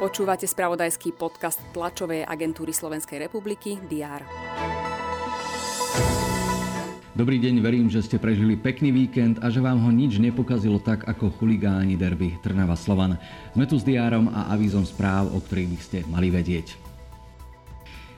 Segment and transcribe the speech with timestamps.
[0.00, 4.24] Počúvate spravodajský podcast tlačovej agentúry Slovenskej republiky DR.
[7.12, 11.04] Dobrý deň, verím, že ste prežili pekný víkend a že vám ho nič nepokazilo tak
[11.04, 13.20] ako chuligáni derby Trnava Slovan.
[13.52, 16.89] Sme tu s diárom a avízom správ, o ktorých ste mali vedieť.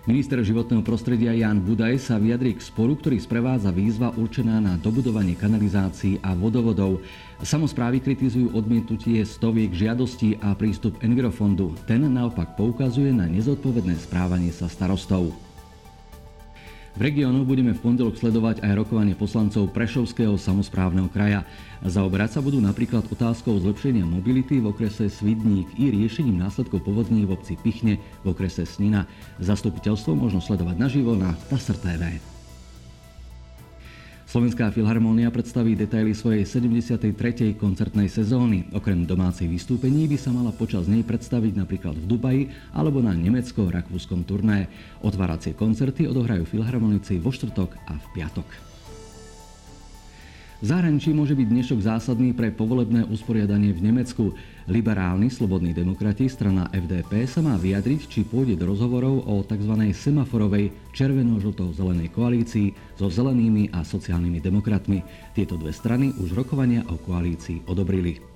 [0.02, 5.38] Minister životného prostredia Jan Budaj sa vyjadrí k sporu, ktorý sprevádza výzva určená na dobudovanie
[5.38, 7.06] kanalizácií a vodovodov.
[7.38, 11.78] Samozprávy kritizujú odmietnutie stoviek žiadostí a prístup Envirofondu.
[11.86, 15.51] Ten naopak poukazuje na nezodpovedné správanie sa starostov.
[16.92, 21.40] V regiónu budeme v pondelok sledovať aj rokovanie poslancov Prešovského samozprávneho kraja.
[21.80, 27.32] Zaoberať sa budú napríklad otázkou zlepšenia mobility v okrese Svidník i riešením následkov povodní v
[27.32, 29.08] obci Pichne v okrese Snina.
[29.40, 32.31] Zastupiteľstvo možno sledovať naživo na TASR TV.
[34.32, 37.52] Slovenská filharmónia predstaví detaily svojej 73.
[37.52, 38.64] koncertnej sezóny.
[38.72, 44.24] Okrem domácej vystúpení by sa mala počas nej predstaviť napríklad v Dubaji alebo na nemecko-rakúskom
[44.24, 44.72] turné.
[45.04, 48.48] Otváracie koncerty odohrajú filharmonici vo štvrtok a v piatok.
[50.62, 54.30] V zahraničí môže byť dnešok zásadný pre povolebné usporiadanie v Nemecku.
[54.70, 59.74] Liberálni slobodní demokrati strana FDP sa má vyjadriť, či pôjde do rozhovorov o tzv.
[59.90, 65.02] semaforovej červeno-žlto-zelenej koalícii so zelenými a sociálnymi demokratmi.
[65.34, 68.31] Tieto dve strany už rokovania o koalícii odobrili.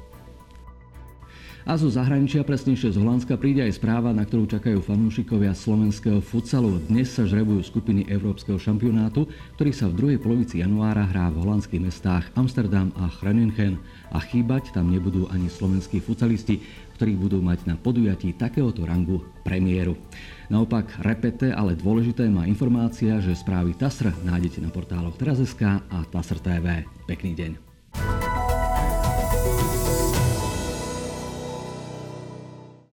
[1.67, 6.78] A zo zahraničia, presnejšie z Holandska, príde aj správa, na ktorú čakajú fanúšikovia slovenského futsalu.
[6.86, 9.27] Dnes sa žrebujú skupiny Európskeho šampionátu,
[9.58, 13.83] ktorý sa v druhej polovici januára hrá v holandských mestách Amsterdam a Groningen.
[14.14, 16.62] A chýbať tam nebudú ani slovenskí futsalisti,
[16.95, 19.98] ktorí budú mať na podujatí takéhoto rangu premiéru.
[20.47, 26.39] Naopak, repete, ale dôležité má informácia, že správy TASR nájdete na portáloch teraz.sk a TASR
[26.39, 26.86] TV.
[27.11, 27.75] Pekný deň.